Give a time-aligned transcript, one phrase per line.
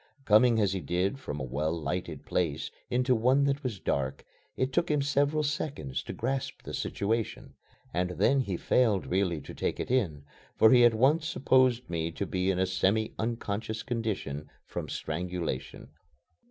[0.25, 2.57] Coming as he did from a well lighted room
[2.89, 4.25] into one that was dark,
[4.57, 7.53] it took him several seconds to grasp the situation
[7.93, 10.23] and then he failed really to take it in,
[10.55, 15.89] for he at once supposed me to be in a semi unconscious condition from strangulation.